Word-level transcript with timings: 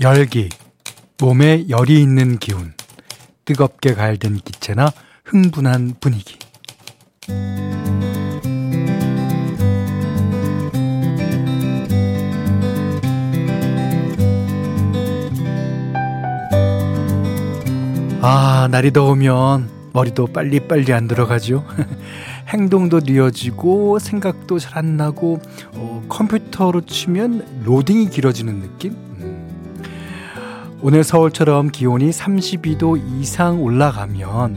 열기, 0.00 0.50
몸에 1.18 1.68
열이 1.68 2.02
있는 2.02 2.38
기운, 2.38 2.74
뜨겁게 3.44 3.94
갈든 3.94 4.36
기체나 4.36 4.92
흥분한 5.24 5.94
분위기. 6.00 6.38
아, 18.20 18.68
날이 18.70 18.92
더우면 18.92 19.70
머리도 19.92 20.26
빨리빨리 20.28 20.92
안 20.92 21.06
들어가죠. 21.08 21.64
행동도 22.48 23.00
느어지고 23.02 23.98
생각도 23.98 24.58
잘 24.58 24.76
안 24.76 24.96
나고 24.98 25.40
어, 25.72 26.04
컴퓨터로 26.08 26.82
치면 26.82 27.62
로딩이 27.64 28.10
길어지는 28.10 28.60
느낌? 28.60 29.05
음. 30.76 30.80
오늘 30.82 31.04
서울처럼 31.04 31.70
기온이 31.70 32.10
32도 32.10 33.00
이상 33.20 33.62
올라가면 33.62 34.56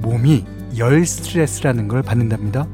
몸이 0.00 0.44
열 0.78 1.04
스트레스라는 1.04 1.88
걸 1.88 2.02
받는답니다. 2.02 2.66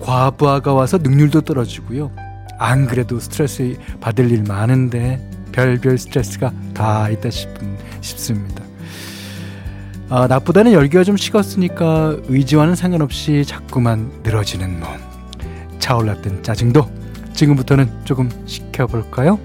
과부하가 0.00 0.72
와서 0.72 0.98
능률도 0.98 1.42
떨어지고요. 1.42 2.10
안 2.58 2.86
그래도 2.86 3.20
스트레스 3.20 3.76
받을 4.00 4.30
일 4.30 4.42
많은데 4.42 5.30
별별 5.52 5.98
스트레스가 5.98 6.52
다 6.74 7.08
있다 7.08 7.30
싶은, 7.30 7.76
싶습니다. 8.00 8.64
아, 10.08 10.26
낮보다는 10.26 10.72
열기가 10.72 11.04
좀 11.04 11.16
식었으니까 11.16 12.16
의지와는 12.28 12.74
상관없이 12.74 13.44
자꾸만 13.46 14.10
늘어지는 14.22 14.80
몸. 14.80 14.88
차올랐던 15.78 16.42
짜증도 16.42 16.90
지금부터는 17.32 17.88
조금 18.04 18.28
식혀볼까요? 18.46 19.38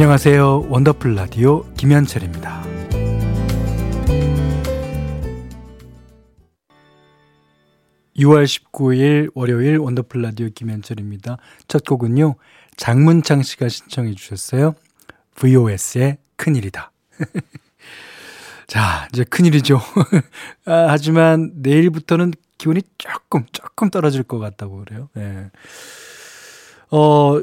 안녕하세요. 0.00 0.66
원더풀 0.68 1.16
라디오 1.16 1.64
김현철입니다. 1.74 2.62
6월 8.16 8.44
19일 8.44 9.32
월요일 9.34 9.78
원더풀 9.78 10.22
라디오 10.22 10.50
김현철입니다. 10.54 11.38
첫 11.66 11.84
곡은요. 11.84 12.36
장문창 12.76 13.42
씨가 13.42 13.68
신청해 13.68 14.14
주셨어요. 14.14 14.76
VOS의 15.34 16.18
큰일이다. 16.36 16.92
자, 18.68 19.08
이제 19.12 19.24
큰일이죠. 19.24 19.80
아, 20.66 20.86
하지만 20.90 21.50
내일부터는 21.56 22.34
기온이 22.56 22.82
조금, 22.98 23.46
조금 23.50 23.90
떨어질 23.90 24.22
것 24.22 24.38
같다고 24.38 24.84
그래요. 24.84 25.08
네. 25.14 25.50
어, 26.92 27.42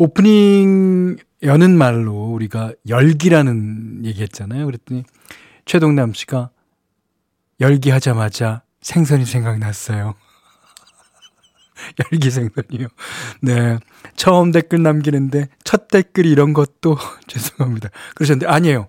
오프닝 0.00 1.18
여는 1.42 1.76
말로 1.76 2.14
우리가 2.32 2.72
열기라는 2.88 4.06
얘기 4.06 4.22
했잖아요. 4.22 4.64
그랬더니 4.64 5.04
최동남 5.66 6.14
씨가 6.14 6.48
열기 7.60 7.90
하자마자 7.90 8.62
생선이 8.80 9.26
생각났어요. 9.26 10.14
열기 12.12 12.30
생선이요. 12.30 12.88
네. 13.42 13.78
처음 14.16 14.52
댓글 14.52 14.82
남기는데 14.82 15.48
첫 15.64 15.88
댓글이 15.88 16.30
이런 16.30 16.54
것도 16.54 16.96
죄송합니다. 17.28 17.90
그러셨는데 18.14 18.46
아니에요. 18.50 18.88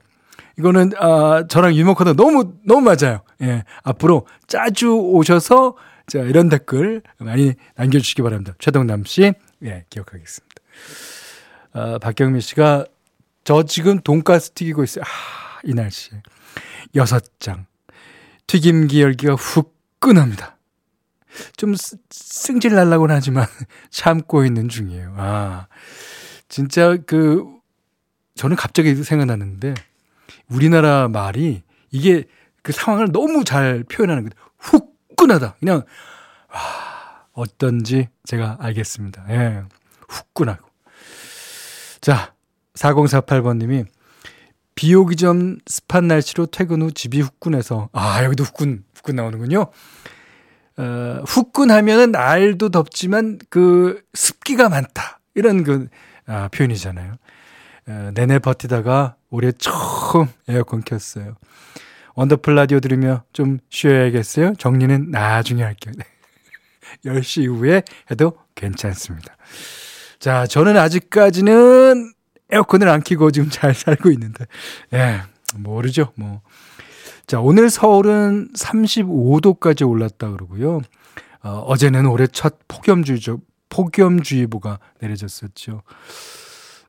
이거는 0.58 0.92
아 0.98 1.44
저랑 1.50 1.76
유머코드 1.76 2.16
너무 2.16 2.54
너무 2.66 2.82
맞아요. 2.82 3.22
예. 3.42 3.66
앞으로 3.84 4.28
자주 4.48 4.94
오셔서 4.94 5.76
자 6.08 6.20
이런 6.20 6.48
댓글 6.48 7.02
많이 7.18 7.54
남겨 7.76 8.00
주시기 8.00 8.22
바랍니다. 8.22 8.54
최동남 8.60 9.04
씨. 9.04 9.34
예, 9.64 9.84
기억하겠습니다. 9.90 10.51
아, 11.74 11.98
박경미 12.00 12.42
씨가 12.42 12.86
저 13.44 13.64
지금 13.64 14.00
돈가스 14.00 14.52
튀기고 14.52 14.84
있어요. 14.84 15.04
아, 15.06 15.60
이 15.64 15.74
날씨에. 15.74 16.22
여섯 16.96 17.40
장. 17.40 17.66
튀김기 18.48 19.02
열기가 19.02 19.36
훅 19.36 19.74
끈합니다. 20.00 20.58
좀 21.56 21.74
승질 22.10 22.74
날라고는 22.76 23.16
하지만 23.16 23.46
참고 23.90 24.46
있는 24.46 24.68
중이에요. 24.68 25.14
아, 25.18 25.68
진짜 26.50 26.98
그, 27.06 27.46
저는 28.36 28.56
갑자기 28.56 28.94
생각나는데, 28.96 29.74
우리나라 30.50 31.08
말이 31.08 31.64
이게 31.92 32.26
그 32.62 32.74
상황을 32.74 33.12
너무 33.12 33.44
잘 33.46 33.84
표현하는 33.84 34.24
거예요. 34.24 34.50
후끈하다. 34.58 35.56
그냥, 35.60 35.84
와, 36.50 37.28
어떤지 37.32 38.10
제가 38.26 38.58
알겠습니다. 38.60 39.26
예, 39.30 39.64
후끈하고. 40.10 40.71
자, 42.02 42.34
4048번님이 42.74 43.86
비 44.74 44.96
오기 44.96 45.16
전 45.18 45.60
습한 45.68 46.08
날씨로 46.08 46.48
퇴근 46.48 46.82
후 46.82 46.92
집이 46.92 47.22
후끈해서, 47.22 47.90
아, 47.94 48.24
여기도 48.24 48.44
후끈, 48.44 48.84
후끈 48.96 49.16
나오는군요. 49.16 49.68
어, 50.78 51.24
후끈하면은 51.28 52.12
날도 52.12 52.70
덥지만 52.70 53.38
그 53.50 54.02
습기가 54.14 54.70
많다. 54.70 55.20
이런 55.36 55.64
그 55.64 55.88
아, 56.26 56.50
표현이잖아요. 56.52 57.14
어, 57.88 58.12
내내 58.16 58.40
버티다가 58.40 59.16
올해 59.30 59.52
처음 59.52 60.28
에어컨 60.48 60.82
켰어요. 60.82 61.36
원더풀 62.16 62.56
라디오 62.56 62.80
들으며 62.80 63.24
좀 63.32 63.60
쉬어야겠어요? 63.70 64.56
정리는 64.56 65.12
나중에 65.12 65.62
할게요. 65.62 65.94
10시 67.06 67.44
이후에 67.44 67.84
해도 68.10 68.38
괜찮습니다. 68.56 69.38
자, 70.22 70.46
저는 70.46 70.78
아직까지는 70.78 72.14
에어컨을 72.52 72.88
안 72.88 73.02
켜고 73.02 73.32
지금 73.32 73.50
잘 73.50 73.74
살고 73.74 74.12
있는데, 74.12 74.46
예, 74.94 75.22
모르죠, 75.56 76.12
뭐. 76.16 76.42
자, 77.26 77.40
오늘 77.42 77.72
서울은 77.72 78.50
35도까지 78.54 79.90
올랐다 79.90 80.30
그러고요. 80.30 80.82
어, 81.42 81.50
어제는 81.50 82.06
올해 82.06 82.28
첫 82.28 82.60
폭염주의죠. 82.68 83.40
폭염주의보가 83.70 84.78
내려졌었죠. 85.00 85.82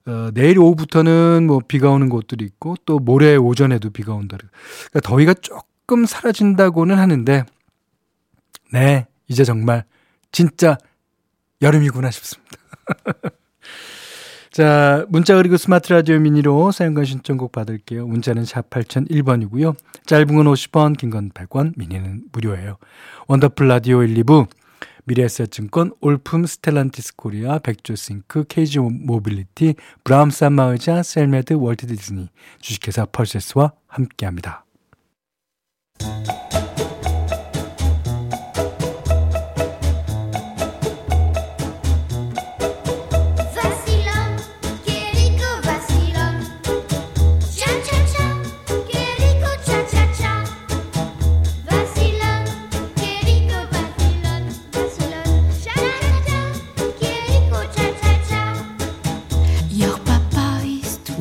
어, 0.05 0.31
내일 0.35 0.59
오후부터는 0.59 1.47
뭐 1.47 1.61
비가 1.67 1.89
오는 1.89 2.11
곳들이 2.11 2.45
있고 2.45 2.75
또 2.85 2.99
모레 2.99 3.37
오전에도 3.37 3.89
비가 3.89 4.13
온다. 4.13 4.37
그러니까 4.91 5.09
더위가 5.09 5.35
조금 5.35 6.05
사라진다고는 6.05 6.99
하는데 6.99 7.45
네, 8.73 9.07
이제 9.27 9.45
정말 9.45 9.85
진짜 10.33 10.77
여름이구나 11.63 12.11
싶습니다. 12.11 12.62
자, 14.51 15.07
문자 15.09 15.35
그리고 15.37 15.57
스마트 15.57 15.93
라디오 15.93 16.19
미니로 16.19 16.73
사연과 16.73 17.05
신청곡 17.05 17.53
받을게요. 17.53 18.07
문자는 18.07 18.45
샵 18.45 18.69
8001번이고요. 18.69 19.75
짧은 20.05 20.27
건 20.27 20.47
50원, 20.47 20.97
긴 20.99 21.11
건 21.11 21.31
100원, 21.31 21.73
미니는 21.77 22.25
무료예요. 22.33 22.77
원더풀 23.29 23.67
라디오 23.69 24.03
1, 24.03 24.15
2부, 24.25 24.47
미래에셋증권, 25.05 25.93
올품 26.01 26.45
스텔란티스 26.47 27.17
코리아, 27.17 27.59
백조싱크, 27.59 28.45
케이지 28.49 28.79
모빌리티, 28.79 29.75
브라움스 30.05 30.45
안마의자, 30.45 31.03
셀메드, 31.03 31.55
월트 31.55 31.87
디즈니, 31.87 32.29
주식회사 32.61 33.07
펄세스와 33.07 33.73
함께합니다. 33.89 34.65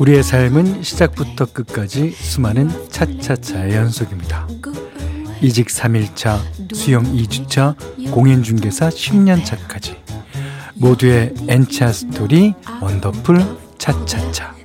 우리의 0.02 0.24
삶은 0.24 0.82
시작부터 0.82 1.46
끝까지 1.46 2.10
수많은 2.10 2.68
차차차의 2.90 3.76
연속입니다. 3.76 4.48
이직 5.40 5.68
3일차, 5.68 6.40
수영 6.74 7.04
2주차, 7.04 7.76
공인중개사 8.10 8.88
10년차까지 8.88 9.94
모두의 10.74 11.32
N차 11.46 11.92
스토리 11.92 12.52
원더풀 12.80 13.44
차차차 13.78 14.61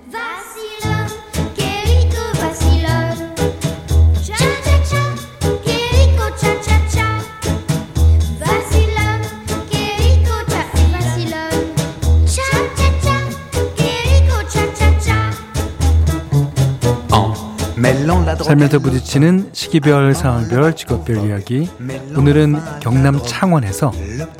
살면서 18.48 18.80
부딪히는 18.80 19.50
시기별, 19.52 20.16
상황별, 20.16 20.74
직업별 20.74 21.28
이야기. 21.28 21.70
오늘은 22.16 22.56
경남 22.80 23.20
창원에서 23.22 23.92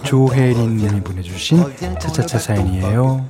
조혜린 0.04 0.78
님이 0.78 1.02
보내주신 1.02 1.62
차차차 2.00 2.40
사연이에요. 2.40 3.26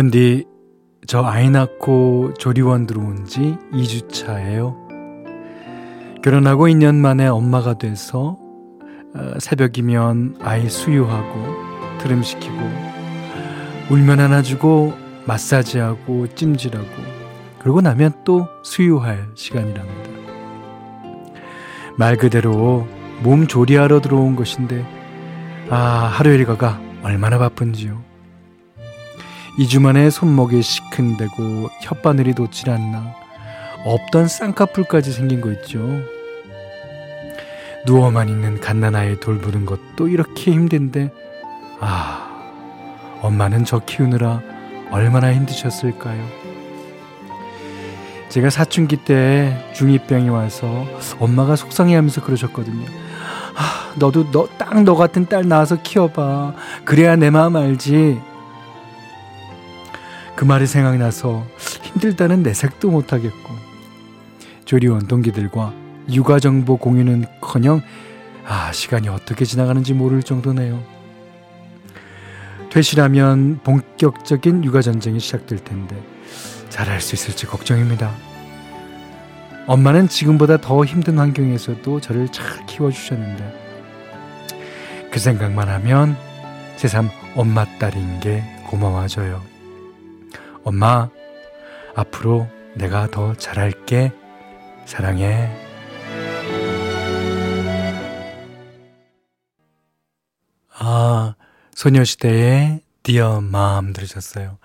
현디, 0.00 0.46
저 1.06 1.22
아이 1.24 1.50
낳고 1.50 2.32
조리원 2.38 2.86
들어온 2.86 3.26
지 3.26 3.58
2주 3.70 4.10
차예요. 4.10 4.74
결혼하고 6.22 6.68
2년 6.68 6.94
만에 6.94 7.26
엄마가 7.26 7.76
돼서 7.76 8.38
어, 9.14 9.38
새벽이면 9.38 10.38
아이 10.40 10.70
수유하고 10.70 11.98
트림시키고 11.98 12.56
울면 13.90 14.20
안아주고 14.20 14.94
마사지하고 15.26 16.28
찜질하고 16.34 16.88
그러고 17.58 17.82
나면 17.82 18.14
또 18.24 18.48
수유할 18.62 19.28
시간이랍니다. 19.34 20.10
말 21.98 22.16
그대로 22.16 22.88
몸 23.22 23.46
조리하러 23.46 24.00
들어온 24.00 24.34
것인데 24.34 24.82
아 25.68 25.76
하루 26.10 26.30
일과가 26.30 26.80
얼마나 27.02 27.36
바쁜지요. 27.36 28.09
2주 29.60 29.78
만에 29.82 30.08
손목이 30.08 30.62
시큰대고 30.62 31.68
혓바늘이 31.82 32.34
돋질 32.34 32.70
않나 32.70 33.14
없던 33.84 34.26
쌍꺼풀까지 34.26 35.12
생긴 35.12 35.42
거 35.42 35.52
있죠. 35.52 35.78
누워만 37.84 38.30
있는 38.30 38.58
갓난아이 38.58 39.20
돌보는 39.20 39.66
것도 39.66 40.08
이렇게 40.08 40.52
힘든데 40.52 41.12
아 41.80 42.26
엄마는 43.20 43.66
저 43.66 43.80
키우느라 43.80 44.40
얼마나 44.90 45.32
힘드셨을까요? 45.34 46.24
제가 48.30 48.48
사춘기 48.48 48.96
때 48.96 49.62
중2병이 49.74 50.32
와서 50.32 50.86
엄마가 51.18 51.56
속상해하면서 51.56 52.22
그러셨거든요. 52.22 52.86
아, 53.56 53.92
너도 53.98 54.30
너 54.30 54.46
딱 54.56 54.84
너 54.84 54.94
같은 54.94 55.26
딸 55.26 55.46
낳아서 55.48 55.82
키워봐. 55.82 56.54
그래야 56.86 57.16
내 57.16 57.28
마음 57.28 57.56
알지. 57.56 58.20
그 60.40 60.46
말이 60.46 60.66
생각나서 60.66 61.46
힘들다는 61.82 62.42
내색도 62.42 62.90
못하겠고 62.90 63.54
조리원 64.64 65.06
동기들과 65.06 65.74
육아 66.10 66.38
정보 66.38 66.78
공유는 66.78 67.26
커녕 67.42 67.82
아 68.46 68.72
시간이 68.72 69.10
어떻게 69.10 69.44
지나가는지 69.44 69.92
모를 69.92 70.22
정도네요. 70.22 70.82
퇴실하면 72.70 73.60
본격적인 73.62 74.64
육아 74.64 74.80
전쟁이 74.80 75.20
시작될 75.20 75.58
텐데 75.62 75.94
잘할 76.70 77.02
수 77.02 77.14
있을지 77.14 77.44
걱정입니다. 77.44 78.10
엄마는 79.66 80.08
지금보다 80.08 80.56
더 80.56 80.86
힘든 80.86 81.18
환경에서도 81.18 82.00
저를 82.00 82.28
잘 82.32 82.64
키워주셨는데 82.64 83.44
그 85.12 85.20
생각만 85.20 85.68
하면 85.68 86.16
새삼 86.76 87.10
엄마 87.36 87.66
딸인 87.78 88.20
게 88.20 88.42
고마워져요. 88.68 89.59
엄마, 90.64 91.08
앞으로 91.94 92.48
내가 92.74 93.08
더 93.10 93.34
잘할게. 93.34 94.12
사랑해. 94.84 95.50
아, 100.78 101.34
소녀시대의 101.74 102.80
Dear 103.02 103.38
Mom 103.38 103.92
들으셨어요. 103.92 104.58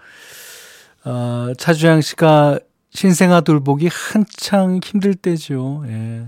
어, 1.05 1.53
차주양 1.57 2.01
씨가 2.01 2.59
신생아 2.89 3.41
돌보기 3.41 3.89
한창 3.91 4.79
힘들 4.83 5.13
때죠. 5.13 5.83
예. 5.87 6.27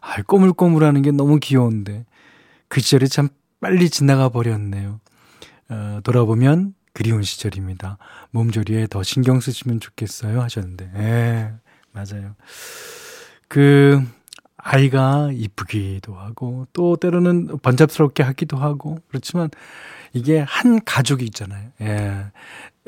아, 0.00 0.22
꼬물꼬물하는 0.22 1.02
게 1.02 1.10
너무 1.10 1.38
귀여운데 1.38 2.06
그 2.68 2.80
시절이 2.80 3.08
참 3.08 3.28
빨리 3.60 3.90
지나가 3.90 4.28
버렸네요. 4.28 5.00
어, 5.68 6.00
돌아보면 6.02 6.74
그리운 6.92 7.22
시절입니다. 7.22 7.98
몸조리에 8.30 8.86
더 8.88 9.02
신경 9.02 9.40
쓰시면 9.40 9.80
좋겠어요 9.80 10.40
하셨는데, 10.42 10.90
예, 10.96 11.52
맞아요. 11.92 12.34
그, 13.48 14.02
아이가 14.56 15.30
이쁘기도 15.32 16.14
하고, 16.14 16.66
또 16.72 16.96
때로는 16.96 17.58
번잡스럽게 17.62 18.22
하기도 18.22 18.56
하고, 18.56 18.98
그렇지만 19.08 19.50
이게 20.12 20.38
한 20.40 20.84
가족이 20.84 21.24
있잖아요. 21.26 21.70
예. 21.80 22.24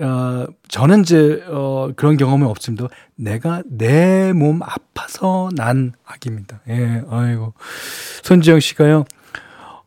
어, 0.03 0.47
저는 0.69 1.03
이제, 1.03 1.43
어, 1.49 1.91
그런 1.97 2.17
경험은 2.17 2.47
없습니다. 2.47 2.89
내가 3.17 3.63
내 3.67 4.33
몸 4.33 4.61
아파서 4.63 5.51
난 5.55 5.93
아기입니다. 6.05 6.61
예, 6.69 7.03
아이고. 7.11 7.55
손지영 8.23 8.61
씨가요, 8.61 9.05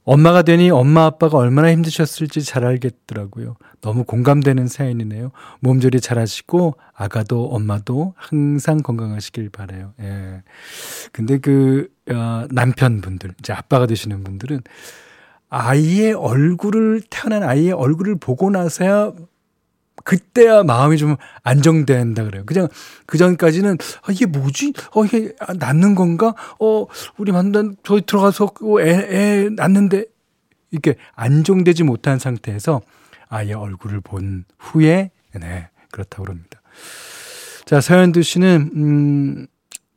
엄마가 0.04 0.42
되니 0.42 0.70
엄마 0.70 1.06
아빠가 1.06 1.38
얼마나 1.38 1.72
힘드셨을지 1.72 2.44
잘 2.44 2.66
알겠더라고요. 2.66 3.56
너무 3.82 4.04
공감되는 4.04 4.68
사연이네요. 4.68 5.32
몸조리 5.62 6.02
잘하시고 6.02 6.76
아가도 6.94 7.46
엄마도 7.50 8.14
항상 8.18 8.78
건강하시길 8.78 9.50
바래요. 9.50 9.94
예. 10.02 10.44
근데 11.12 11.38
그 11.38 11.88
어, 12.10 12.46
남편분들 12.52 13.36
이제 13.40 13.54
아빠가 13.54 13.86
되시는 13.86 14.24
분들은 14.24 14.62
아이의 15.50 16.14
얼굴을 16.14 17.02
태어난 17.10 17.44
아이의 17.44 17.74
얼굴을 17.74 18.16
보고 18.16 18.50
나서야 18.50 19.14
그때야 20.04 20.64
마음이 20.64 20.98
좀 20.98 21.16
안정된다 21.44 22.24
그래요. 22.26 22.44
그냥 22.46 22.68
그 23.06 23.18
전까지는 23.18 23.78
아 24.04 24.12
이게 24.12 24.26
뭐지? 24.26 24.74
어 24.94 25.06
이게 25.06 25.34
낳는 25.58 25.96
건가? 25.96 26.36
어 26.60 26.86
우리 27.18 27.32
만난 27.32 27.76
저희 27.84 28.02
들어가서 28.02 28.52
애, 28.82 28.90
애 28.90 29.50
낳는데 29.50 30.06
이렇게 30.72 30.96
안정되지 31.16 31.84
못한 31.84 32.20
상태에서 32.20 32.82
아이의 33.30 33.54
얼굴을 33.54 34.02
본 34.02 34.46
후에 34.60 35.12
네 35.40 35.70
그렇다고 35.92 36.24
그럽니다. 36.24 36.62
자 37.66 37.80
서현두 37.80 38.24
씨는 38.24 38.72
음 38.76 39.48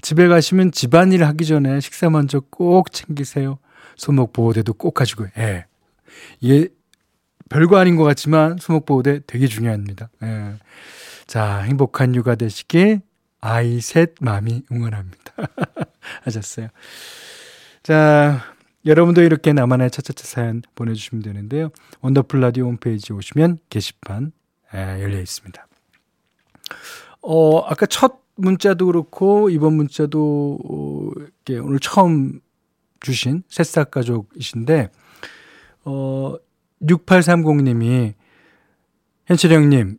집에 0.03 0.29
가시면 0.29 0.73
집안일 0.73 1.25
하기 1.25 1.47
전에 1.47 1.81
식사 1.81 2.11
먼저 2.11 2.41
꼭 2.41 2.93
챙기세요. 2.93 3.59
손목 3.97 4.33
보호대도 4.33 4.75
꼭 4.75 4.95
가지고 4.95 5.27
예. 5.39 5.67
이게 6.41 6.69
별거 7.49 7.77
아닌 7.77 7.97
것 7.97 8.05
같지만 8.05 8.59
수목보호대 8.59 9.21
되게 9.27 9.47
중요합니다. 9.47 10.11
예. 10.23 10.55
자, 11.27 11.59
행복한 11.61 12.15
육아 12.15 12.35
되시길 12.35 13.01
아이 13.41 13.81
셋 13.81 14.15
마음이 14.21 14.63
응원합니다. 14.71 15.33
하셨어요. 16.23 16.69
자, 17.83 18.43
여러분도 18.85 19.23
이렇게 19.23 19.53
나만의 19.53 19.91
차차차 19.91 20.25
사연 20.25 20.63
보내주시면 20.75 21.23
되는데요. 21.23 21.71
원더풀 22.01 22.41
라디오 22.41 22.67
홈페이지 22.67 23.13
오시면 23.13 23.59
게시판 23.71 24.33
예, 24.75 25.03
열려 25.03 25.21
있습니다. 25.21 25.67
어, 27.23 27.59
아까 27.61 27.87
첫 27.87 28.21
문자도 28.37 28.87
그렇고 28.87 29.51
이번 29.51 29.75
문자도 29.75 30.59
어, 30.65 31.11
오늘 31.63 31.79
처음 31.81 32.41
주신 33.01 33.43
새싹 33.49 33.91
가족이신데 33.91 34.91
어, 35.85 36.35
6830님이 36.83 38.15
현철 39.27 39.53
형님 39.53 39.99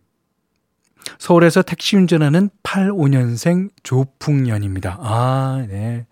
서울에서 1.19 1.61
택시 1.61 1.95
운전하는 1.95 2.49
85년생 2.63 3.69
조풍년입니다. 3.83 4.97
아, 4.99 5.65
네. 5.67 6.05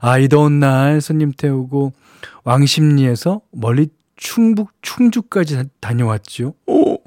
아, 0.00 0.18
이 0.18 0.28
더운 0.28 0.60
날 0.60 1.00
손님 1.00 1.32
태우고 1.32 1.92
왕십리에서 2.44 3.40
멀리 3.50 3.88
충북 4.16 4.70
충주까지 4.82 5.64
다녀왔죠. 5.80 6.54
오! 6.66 6.98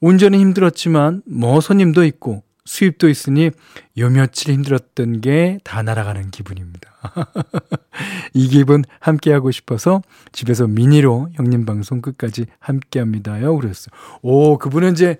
운전은 0.00 0.38
힘들었지만 0.38 1.22
뭐 1.26 1.60
손님도 1.60 2.04
있고 2.04 2.42
수입도 2.68 3.08
있으니 3.08 3.50
요 3.96 4.10
며칠 4.10 4.52
힘들었던 4.52 5.20
게 5.22 5.58
다 5.64 5.82
날아가는 5.82 6.30
기분입니다. 6.30 6.90
이 8.34 8.48
기분 8.48 8.84
함께 9.00 9.32
하고 9.32 9.50
싶어서 9.50 10.02
집에서 10.32 10.66
미니로 10.66 11.30
형님 11.32 11.64
방송 11.64 12.02
끝까지 12.02 12.44
함께 12.60 12.98
합니다요. 13.00 13.56
그랬어요. 13.56 13.88
오, 14.22 14.58
그분은 14.58 14.92
이제, 14.92 15.16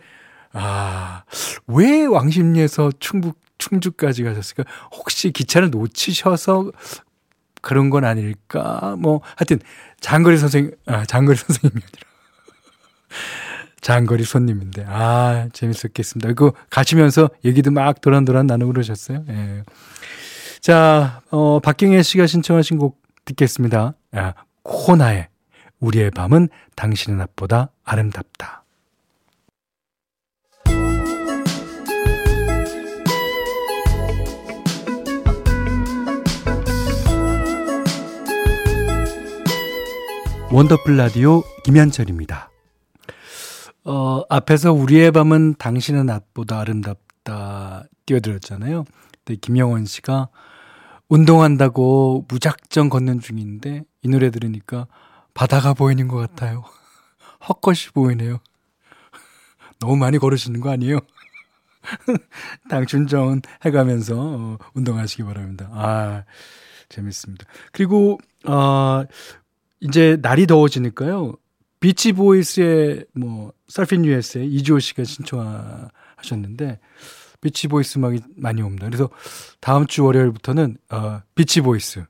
아, 0.52 1.22
왜 1.66 2.04
왕십리에서 2.04 2.92
충북, 3.00 3.40
충주까지 3.56 4.24
가셨을까? 4.24 4.64
혹시 4.92 5.32
기차를 5.32 5.70
놓치셔서 5.70 6.70
그런 7.62 7.88
건 7.90 8.04
아닐까? 8.04 8.94
뭐, 8.98 9.22
하여튼, 9.36 9.58
장거리 10.00 10.36
선생, 10.36 10.70
아, 10.86 11.04
장거리 11.06 11.36
선생님이 11.36 11.82
아니라. 11.82 12.08
장거리 13.88 14.22
손님인데. 14.22 14.84
아, 14.86 15.48
재밌었겠습니다. 15.54 16.34
그 16.34 16.52
가시면서 16.68 17.30
얘기도 17.42 17.70
막 17.70 18.02
도란도란 18.02 18.46
나누고 18.46 18.74
그러셨어요. 18.74 19.24
예. 19.30 19.64
자, 20.60 21.22
어, 21.30 21.58
박경혜 21.60 22.02
씨가 22.02 22.26
신청하신 22.26 22.76
곡 22.76 23.00
듣겠습니다. 23.24 23.94
야, 24.14 24.34
코나의 24.62 25.28
우리의 25.80 26.10
밤은 26.10 26.50
당신의 26.76 27.16
낮보다 27.16 27.70
아름답다. 27.82 28.62
원더풀 40.50 40.98
라디오 40.98 41.42
김현철입니다. 41.64 42.47
어, 43.88 44.22
앞에서 44.28 44.74
우리의 44.74 45.12
밤은 45.12 45.54
당신의 45.58 46.04
낮보다 46.04 46.60
아름답다 46.60 47.84
띄워드렸잖아요. 48.04 48.84
근데 49.24 49.40
김영원 49.40 49.86
씨가 49.86 50.28
운동한다고 51.08 52.26
무작정 52.28 52.90
걷는 52.90 53.20
중인데 53.20 53.84
이 54.02 54.08
노래 54.08 54.30
들으니까 54.30 54.88
바다가 55.32 55.72
보이는 55.72 56.06
것 56.06 56.18
같아요. 56.18 56.64
헛것이 57.48 57.92
보이네요. 57.92 58.40
너무 59.80 59.96
많이 59.96 60.18
걸으시는 60.18 60.60
거 60.60 60.68
아니에요? 60.68 60.98
당춘정 62.68 63.40
해가면서 63.64 64.16
어, 64.18 64.58
운동하시기 64.74 65.22
바랍니다. 65.22 65.70
아, 65.72 66.24
재밌습니다. 66.90 67.46
그리고, 67.72 68.18
어, 68.46 69.04
이제 69.80 70.18
날이 70.20 70.46
더워지니까요. 70.46 71.36
비치 71.80 72.12
보이스의 72.12 73.04
뭐, 73.14 73.52
Surfin' 73.68 74.04
USA 74.04 74.46
이주호 74.46 74.78
씨가 74.78 75.04
신청하셨는데, 75.04 76.78
비치 77.40 77.68
보이스 77.68 77.98
음악이 77.98 78.20
많이 78.36 78.62
옵니다. 78.62 78.86
그래서 78.86 79.08
다음 79.60 79.86
주 79.86 80.04
월요일부터는 80.04 80.76
어, 80.90 81.20
비치 81.34 81.60
보이스 81.60 82.04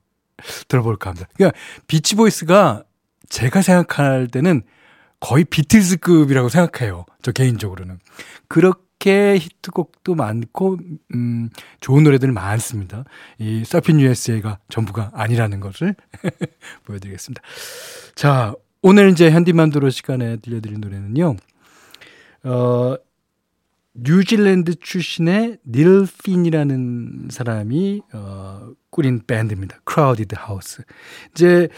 들어볼까 0.69 1.11
합니다. 1.11 1.29
그러니까 1.35 1.59
비치 1.87 2.15
보이스가 2.15 2.85
제가 3.29 3.63
생각할 3.63 4.29
때는 4.29 4.63
거의 5.21 5.45
비틀즈급이라고 5.45 6.49
생각해요. 6.49 7.05
저 7.23 7.33
개인적으로는. 7.33 7.99
그렇게 8.47 9.37
히트곡도 9.39 10.15
많고, 10.15 10.79
음, 11.15 11.51
좋은 11.81 12.05
노래들 12.05 12.31
많습니다. 12.33 13.05
이 13.39 13.65
Surfin' 13.65 14.01
USA가 14.01 14.59
전부가 14.69 15.11
아니라는 15.13 15.61
것을 15.61 15.95
보여드리겠습니다. 16.87 17.43
자, 18.15 18.55
오늘 18.83 19.11
이제 19.11 19.31
현디맘대로 19.31 19.91
시간에 19.91 20.37
들려드릴 20.37 20.79
노래는요, 20.81 21.37
어, 22.45 22.95
뉴질랜드 23.95 24.77
출신의 24.77 25.59
닐 25.67 26.07
핀이라는 26.23 27.29
사람이 27.31 28.03
어, 28.13 28.71
꾸린 28.91 29.21
밴드입니다. 29.27 29.81
크라우디드 29.85 30.37
하우스. 30.39 30.83
이제 31.33 31.69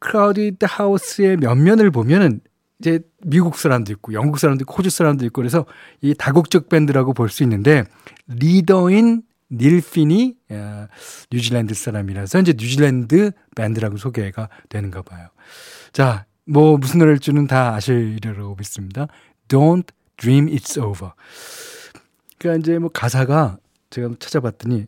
크라우디드 0.00 0.66
하우스의 0.68 1.36
면면을 1.36 1.90
보면은 1.92 2.40
이제 2.80 3.00
미국 3.24 3.56
사람도 3.56 3.92
있고 3.92 4.12
영국 4.12 4.38
사람도 4.38 4.62
있고 4.62 4.74
호주 4.74 4.90
사람도 4.90 5.24
있고 5.26 5.40
그래서 5.40 5.66
이 6.00 6.14
다국적 6.14 6.68
밴드라고 6.68 7.12
볼 7.12 7.28
수 7.28 7.42
있는데 7.44 7.84
리더인 8.26 9.22
닐 9.50 9.80
핀이 9.80 10.36
어, 10.50 10.86
뉴질랜드 11.32 11.74
사람이라서 11.74 12.40
이제 12.40 12.52
뉴질랜드 12.52 13.32
밴드라고 13.56 13.96
소개가 13.96 14.48
되는가 14.68 15.02
봐요. 15.02 15.28
자, 15.92 16.26
뭐 16.44 16.76
무슨 16.76 16.98
노래일 16.98 17.18
줄은 17.18 17.46
다 17.46 17.74
아시리라고 17.74 18.56
믿습니다. 18.56 19.06
Don't 19.48 19.88
dream 20.16 20.46
it's 20.46 20.82
over. 20.82 21.12
그러니까 22.38 22.60
이제 22.60 22.78
뭐 22.78 22.90
가사가 22.90 23.58
제가 23.90 24.10
찾아봤더니 24.18 24.86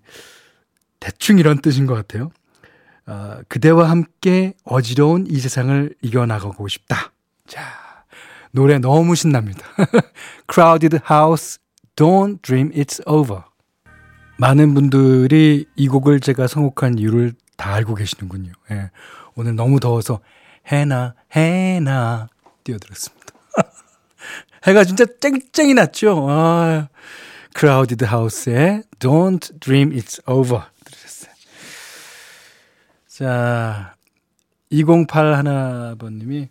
대충 1.01 1.39
이런 1.39 1.61
뜻인 1.61 1.87
것 1.87 1.95
같아요. 1.95 2.31
어, 3.07 3.41
그대와 3.49 3.91
함께 3.91 4.55
어지러운 4.65 5.27
이 5.27 5.39
세상을 5.39 5.95
이겨나가고 6.03 6.69
싶다. 6.69 7.13
자, 7.47 7.61
노래 8.53 8.79
너무 8.79 9.15
신납니다. 9.15 9.67
Crowded 10.53 10.99
House, 11.11 11.59
Don't 11.97 12.43
Dream 12.43 12.71
It's 12.73 13.01
Over. 13.07 13.50
많은 14.41 14.73
분들이 14.73 15.67
이 15.77 15.87
곡을 15.87 16.21
제가 16.21 16.47
선곡한 16.47 16.99
이유를 16.99 17.35
다 17.59 17.75
알고 17.75 17.95
계시는군요. 17.95 18.53
예. 18.71 18.91
오늘 19.35 19.55
너무 19.55 19.81
더워서 19.81 20.21
해나 20.67 21.15
해나 21.37 22.27
띄워드렸습니다. 22.65 23.27
해가 24.65 24.85
진짜 24.85 25.05
쨍쨍이 25.21 25.75
났죠. 25.75 26.27
아, 26.31 26.89
크라우디드 27.53 28.05
하우스의 28.05 28.85
Don't 28.99 29.61
Dream 29.61 29.91
It's 29.91 30.27
Over 30.27 30.65
들으셨어요. 30.87 31.33
자, 33.09 33.95
208 34.71 35.35
하나번님이 35.35 36.49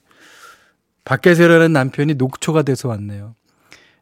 밖에서 1.05 1.41
일하는 1.41 1.73
남편이 1.73 2.13
녹초가 2.13 2.61
돼서 2.61 2.87
왔네요. 2.87 3.33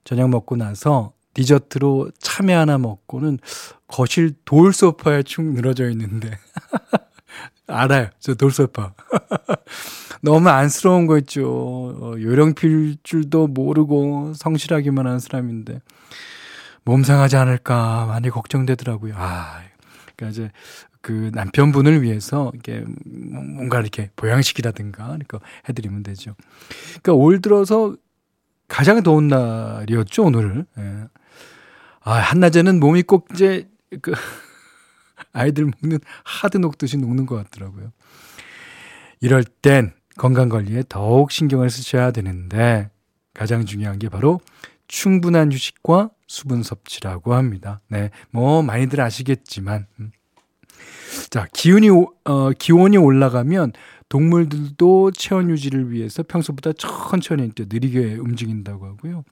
저녁 0.03 0.29
먹고 0.29 0.58
나서 0.58 1.13
디저트로 1.36 2.12
참외 2.20 2.53
하나 2.53 2.77
먹고는 2.77 3.39
거실 3.88 4.34
돌 4.46 4.74
소파에 4.74 5.24
축 5.24 5.44
늘어져 5.44 5.89
있는데 5.89 6.38
알아요. 7.67 8.10
저 8.20 8.34
돌소파. 8.34 8.94
너무 10.22 10.50
안쓰러운 10.50 11.06
거 11.06 11.17
있죠. 11.20 11.46
어, 11.46 12.13
요령필 12.20 12.98
줄도 13.03 13.48
모르고 13.48 14.34
성실하기만 14.36 15.06
한 15.06 15.20
사람인데 15.20 15.82
몸 16.84 17.03
상하지 17.03 17.36
않을까 17.36 18.06
많이 18.06 18.29
걱정되더라고요. 18.29 19.13
아, 19.17 19.62
그러니까 20.15 20.32
이제 20.32 20.51
그 21.01 21.32
남편분을 21.34 22.01
위해서 22.01 22.51
이게 22.56 22.84
뭔가 23.06 23.79
이렇게 23.79 24.10
보양식이라든가 24.15 25.15
이렇게 25.15 25.38
해드리면 25.70 26.03
되죠. 26.03 26.36
그러니까 27.01 27.13
올 27.13 27.41
들어서 27.41 27.96
가장 28.67 29.03
더운 29.03 29.27
날이었죠 29.27 30.24
오늘을. 30.24 30.65
예. 30.77 31.03
아 32.01 32.13
한낮에는 32.13 32.79
몸이 32.79 33.03
꼭 33.03 33.27
이제 33.34 33.67
그 34.01 34.13
아이들 35.34 35.65
먹는 35.82 36.00
하드 36.24 36.58
녹 36.58 36.77
듯이 36.77 36.98
녹는 36.98 37.25
것 37.25 37.36
같더라고요. 37.36 37.91
이럴 39.20 39.44
땐 39.44 39.94
건강 40.17 40.50
관리에 40.50 40.84
더욱 40.89 41.32
신경을 41.32 41.70
쓰셔야 41.70 42.12
되는데 42.12 42.89
가장 43.34 43.65
중요한 43.65 44.00
게 44.00 44.10
바로 44.10 44.39
충분한 44.88 45.51
휴식과 45.51 46.12
수분 46.27 46.63
섭취라고 46.63 47.34
합니다. 47.34 47.82
네, 47.88 48.10
뭐 48.32 48.62
많이들 48.62 49.01
아시겠지만 49.01 49.88
음. 50.00 50.12
자 51.29 51.48
기운이 51.53 51.89
어, 51.89 52.51
기온이 52.58 52.98
올라가면 52.98 53.74
동물들도 54.10 55.12
체온 55.12 55.50
유지를 55.50 55.91
위해서 55.91 56.24
평소보다 56.24 56.74
천천히 56.74 57.51
느리게 57.58 58.15
움직인다고 58.15 58.86
하고요. 58.86 59.24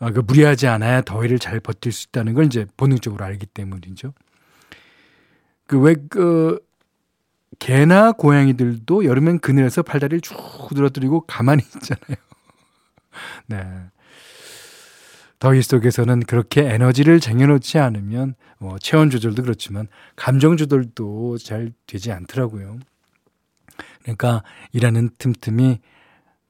아, 0.00 0.10
그 0.10 0.20
무리하지 0.20 0.66
않아야 0.66 1.02
더위를 1.02 1.38
잘 1.38 1.60
버틸 1.60 1.92
수 1.92 2.08
있다는 2.08 2.34
걸 2.34 2.46
이제 2.46 2.66
본능적으로 2.76 3.24
알기 3.24 3.46
때문이죠. 3.46 4.14
그 5.66 5.78
왜그 5.78 6.08
그 6.08 6.58
개나 7.58 8.12
고양이들도 8.12 9.04
여름엔 9.04 9.40
그늘에서 9.40 9.82
팔다리를 9.82 10.22
쭉 10.22 10.36
늘어뜨리고 10.72 11.26
가만히 11.26 11.62
있잖아요. 11.62 12.16
네. 13.46 13.62
더위 15.38 15.62
속에서는 15.62 16.20
그렇게 16.20 16.62
에너지를 16.62 17.20
쟁여놓지 17.20 17.78
않으면 17.78 18.34
뭐 18.58 18.78
체온 18.78 19.10
조절도 19.10 19.42
그렇지만 19.42 19.88
감정 20.16 20.56
조절도 20.56 21.38
잘 21.38 21.72
되지 21.86 22.12
않더라고요. 22.12 22.78
그러니까 24.02 24.42
일하는 24.72 25.10
틈틈이 25.18 25.80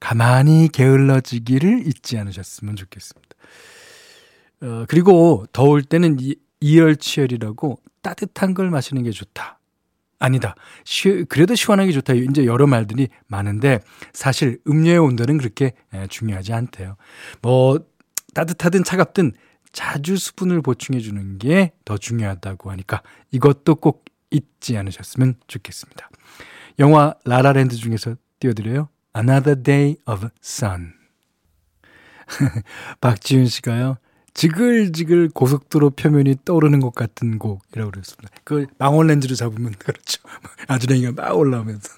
가만히 0.00 0.68
게을러지기를 0.72 1.86
잊지 1.86 2.18
않으셨으면 2.18 2.76
좋겠습니다. 2.76 3.29
어, 4.62 4.84
그리고 4.88 5.46
더울 5.52 5.82
때는 5.82 6.16
이, 6.20 6.36
이열치열이라고 6.60 7.80
따뜻한 8.02 8.54
걸 8.54 8.70
마시는 8.70 9.02
게 9.02 9.10
좋다. 9.10 9.58
아니다. 10.18 10.54
시, 10.84 11.24
그래도 11.28 11.54
시원하게 11.54 11.92
좋다. 11.92 12.12
이제 12.12 12.44
여러 12.44 12.66
말들이 12.66 13.08
많은데 13.26 13.80
사실 14.12 14.60
음료의 14.68 14.98
온도는 14.98 15.38
그렇게 15.38 15.72
중요하지 16.10 16.52
않대요. 16.52 16.96
뭐 17.40 17.80
따뜻하든 18.34 18.84
차갑든 18.84 19.32
자주 19.72 20.16
수분을 20.18 20.60
보충해 20.62 21.00
주는 21.00 21.38
게 21.38 21.72
더 21.84 21.96
중요하다고 21.96 22.70
하니까 22.70 23.02
이것도 23.30 23.76
꼭 23.76 24.04
잊지 24.30 24.76
않으셨으면 24.76 25.34
좋겠습니다. 25.46 26.08
영화 26.78 27.14
라라랜드 27.24 27.76
중에서 27.76 28.14
띄워드려요. 28.40 28.88
Another 29.16 29.60
Day 29.62 29.96
of 30.06 30.28
Sun. 30.42 30.99
박지윤 33.00 33.46
씨가요. 33.46 33.98
지글지글 34.34 35.30
고속도로 35.34 35.90
표면이 35.90 36.36
떠오르는 36.44 36.80
것 36.80 36.94
같은 36.94 37.38
곡이라고 37.38 37.90
그랬습니다. 37.90 38.30
그 38.44 38.66
망원렌즈로 38.78 39.34
잡으면 39.34 39.74
그렇죠. 39.78 40.22
아주랭이가 40.68 41.12
막 41.12 41.36
올라오면서. 41.36 41.90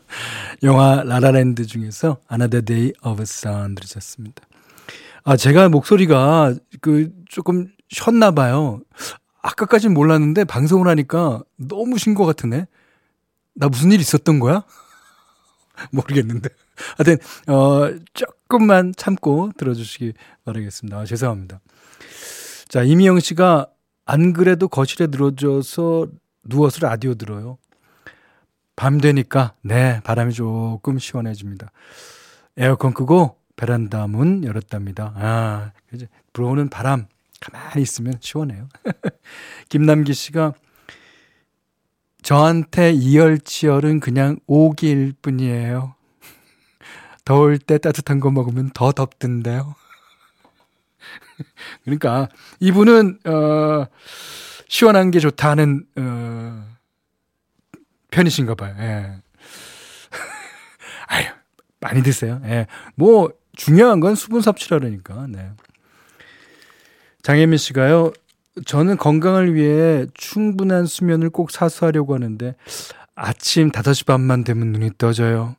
영화 0.62 1.02
라라랜드 1.04 1.66
중에서 1.66 2.18
Another 2.32 2.64
Day 2.64 2.92
of 3.04 3.20
Sun 3.22 3.74
들으셨습니다. 3.74 4.42
아, 5.24 5.36
제가 5.36 5.68
목소리가 5.68 6.54
그 6.80 7.10
조금 7.28 7.68
쉬었나 7.90 8.30
봐요. 8.30 8.80
아까까진 9.42 9.92
몰랐는데 9.92 10.44
방송을 10.44 10.88
하니까 10.88 11.42
너무 11.56 11.98
쉰 11.98 12.14
것 12.14 12.24
같으네. 12.24 12.66
나 13.54 13.68
무슨 13.68 13.92
일 13.92 14.00
있었던 14.00 14.40
거야? 14.40 14.64
모르겠는데. 15.92 16.48
하여튼, 16.96 17.18
어, 17.46 17.88
조금만 18.54 18.92
참고 18.96 19.50
들어주시기 19.56 20.12
바라겠습니다. 20.44 20.98
아, 20.98 21.04
죄송합니다. 21.04 21.60
자, 22.68 22.84
이미영 22.84 23.18
씨가 23.18 23.66
안 24.04 24.32
그래도 24.32 24.68
거실에 24.68 25.08
늘어져서 25.08 26.06
누워서 26.44 26.86
라디오 26.86 27.14
들어요. 27.14 27.58
밤 28.76 29.00
되니까, 29.00 29.54
네, 29.62 30.00
바람이 30.04 30.32
조금 30.34 31.00
시원해집니다. 31.00 31.72
에어컨 32.56 32.94
끄고 32.94 33.38
베란다 33.56 34.06
문 34.06 34.44
열었답니다. 34.44 35.14
아, 35.16 35.72
이제 35.92 36.06
불어오는 36.32 36.68
바람 36.68 37.06
가만히 37.40 37.82
있으면 37.82 38.14
시원해요. 38.20 38.68
김남기 39.68 40.14
씨가 40.14 40.52
저한테 42.22 42.92
이열치열은 42.92 43.98
그냥 43.98 44.38
오기일 44.46 45.14
뿐이에요. 45.20 45.93
더울 47.24 47.58
때 47.58 47.78
따뜻한 47.78 48.20
거 48.20 48.30
먹으면 48.30 48.70
더 48.74 48.92
덥던데요. 48.92 49.74
그러니까 51.84 52.28
이분은 52.60 53.20
어 53.26 53.86
시원한 54.68 55.10
게 55.10 55.20
좋다는 55.20 55.86
어 55.96 56.74
편이신가 58.10 58.54
봐요. 58.54 58.76
예. 58.78 59.22
아유, 61.08 61.26
많이 61.80 62.02
드세요. 62.02 62.40
예. 62.44 62.66
뭐 62.94 63.30
중요한 63.56 64.00
건 64.00 64.14
수분 64.14 64.40
섭취라니까. 64.40 65.26
네. 65.28 65.50
장혜민 67.22 67.58
씨가요. 67.58 68.12
저는 68.66 68.98
건강을 68.98 69.54
위해 69.54 70.06
충분한 70.14 70.86
수면을 70.86 71.30
꼭 71.30 71.50
사수하려고 71.50 72.14
하는데 72.14 72.54
아침 73.16 73.70
5시 73.70 74.06
반만 74.06 74.44
되면 74.44 74.72
눈이 74.72 74.92
떠져요. 74.98 75.56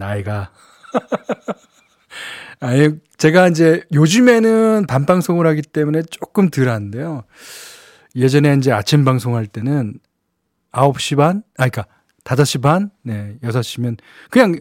나이가. 0.00 0.50
아니, 2.60 2.90
제가 3.16 3.48
이제 3.48 3.82
요즘에는 3.92 4.86
밤 4.88 5.06
방송을 5.06 5.46
하기 5.46 5.62
때문에 5.62 6.02
조금 6.10 6.50
덜 6.50 6.68
한데요. 6.68 7.22
예전에 8.16 8.54
이제 8.54 8.72
아침 8.72 9.04
방송할 9.04 9.46
때는 9.46 9.94
9시 10.72 11.16
반? 11.16 11.42
아, 11.56 11.68
그니까 11.68 11.86
5시 12.24 12.62
반? 12.62 12.90
네, 13.02 13.36
6시면 13.42 13.98
그냥 14.30 14.56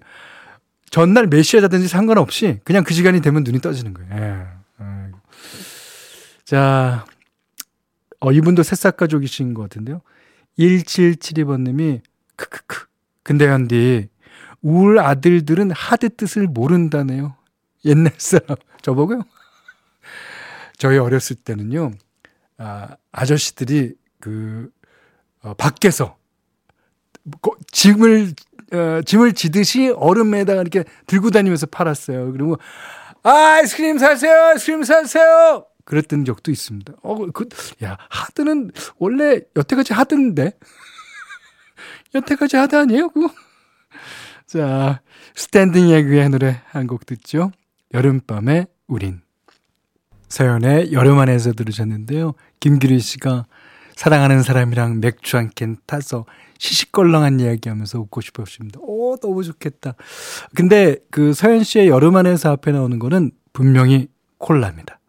전날 0.92 1.28
몇 1.28 1.42
시에 1.42 1.62
자든지 1.62 1.88
상관없이 1.88 2.60
그냥 2.64 2.84
그 2.84 2.94
시간이 2.94 3.22
되면 3.22 3.44
눈이 3.44 3.60
떠지는 3.60 3.94
거예요. 3.94 4.10
예. 4.14 4.46
예. 4.84 5.12
자, 6.46 7.06
어, 8.20 8.32
이분도 8.32 8.64
새싹 8.64 8.98
가족이신 8.98 9.54
것 9.54 9.64
같은데요. 9.64 10.02
1772번님이, 10.58 12.02
크크크. 12.36 12.88
근데 13.24 13.48
한디, 13.48 14.10
울 14.62 15.00
아들들은 15.00 15.72
하드 15.72 16.10
뜻을 16.16 16.48
모른다네요. 16.48 17.36
옛날 17.86 18.14
사람. 18.18 18.58
저보고요. 18.82 19.22
저희 20.78 20.98
어렸을 20.98 21.36
때는요, 21.36 21.92
아, 22.58 22.96
아저씨들이 23.12 23.94
그, 24.20 24.70
어, 25.42 25.54
밖에서, 25.54 26.18
짐을, 27.72 28.34
어, 28.74 29.02
짐을 29.06 29.34
지듯이 29.34 29.94
얼음에다가 29.96 30.62
이렇게 30.62 30.84
들고 31.08 31.32
다니면서 31.32 31.68
팔았어요. 31.68 32.32
그리고, 32.32 32.58
아, 33.24 33.30
아이스크림 33.30 33.98
사세요! 33.98 34.34
아이스크림 34.48 34.84
사세요! 34.84 35.66
그랬던 35.86 36.24
적도 36.24 36.52
있습니다. 36.52 36.94
어, 37.02 37.32
그, 37.32 37.48
야, 37.84 37.98
하드는 38.10 38.72
원래 38.98 39.42
여태까지 39.56 39.94
하드인데? 39.94 40.58
여태까지 42.16 42.58
하드 42.58 42.76
아니에요, 42.76 43.10
그거? 43.10 43.34
자, 44.50 45.02
스탠딩 45.36 45.90
에그의 45.90 46.30
노래 46.30 46.62
한 46.66 46.88
곡 46.88 47.06
듣죠. 47.06 47.52
여름밤의 47.94 48.68
우린. 48.88 49.22
서연의 50.28 50.92
여름 50.92 51.20
안에서 51.20 51.54
들으셨는데요. 51.54 52.34
김규리 52.60 53.00
씨가 53.00 53.46
사랑하는 53.96 54.42
사람이랑 54.44 55.00
맥주 55.02 55.38
한 55.38 55.50
캔 55.56 55.78
타서 55.86 56.26
시시껄렁한 56.58 57.40
이야기 57.40 57.70
하면서 57.70 58.00
웃고 58.00 58.22
싶어 58.22 58.44
하십니다. 58.44 58.80
오, 58.82 59.18
너무 59.18 59.44
좋겠다. 59.44 59.94
근데 60.56 60.98
그 61.12 61.34
서현 61.34 61.64
씨의 61.64 61.88
여름 61.88 62.16
안에서 62.16 62.52
앞에 62.52 62.72
나오는 62.72 62.98
거는 63.00 63.32
분명히 63.54 64.08
콜라입니다. 64.40 65.00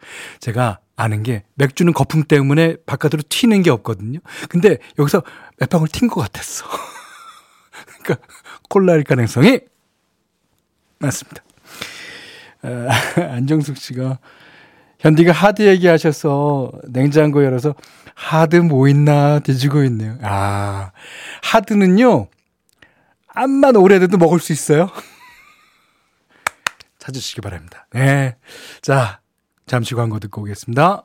제가 0.41 0.81
아는 0.97 1.23
게 1.23 1.45
맥주는 1.55 1.91
거품 1.93 2.25
때문에 2.25 2.77
바깥으로 2.87 3.23
튀는 3.29 3.63
게 3.63 3.71
없거든요. 3.71 4.21
근데 4.49 4.79
여기서 4.99 5.23
몇 5.59 5.69
방울 5.71 5.89
튄 5.89 6.09
것 6.11 6.21
같았어. 6.21 6.67
그러니까 8.03 8.27
콜라일 8.71 9.05
가능성이 9.05 9.61
많습니다. 11.01 11.43
아, 12.63 12.89
안정숙 13.35 13.77
씨가 13.77 14.19
현디가 15.01 15.33
하드 15.33 15.67
얘기하셔서 15.67 16.73
냉장고 16.89 17.45
열어서 17.45 17.75
하드 18.15 18.57
뭐 18.57 18.89
있나 18.89 19.41
뒤지고 19.41 19.83
있네요. 19.85 20.19
아, 20.23 20.93
하드는요, 21.43 22.29
암만 23.29 23.77
오래돼도 23.77 24.19
먹을 24.19 24.39
수 24.39 24.53
있어요. 24.53 24.91
찾으시기 26.99 27.41
바랍니다. 27.41 27.87
네. 27.93 28.37
자, 28.83 29.21
잠시 29.67 29.95
광고 29.95 30.19
듣고 30.21 30.43
오겠습니다. 30.43 31.05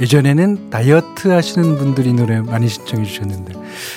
예전에는 0.00 0.70
다이어트 0.70 1.28
하시는 1.28 1.76
분들이 1.76 2.12
노래 2.12 2.40
많이 2.40 2.68
신청해 2.68 3.04
주셨는데. 3.04 3.54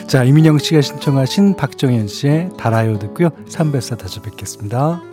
자, 0.07 0.23
이민영 0.23 0.57
씨가 0.57 0.81
신청하신 0.81 1.55
박정현 1.55 2.07
씨의 2.07 2.49
달아요 2.57 2.97
듣고요. 2.99 3.29
3배사 3.47 3.97
다시 3.97 4.19
뵙겠습니다. 4.19 5.10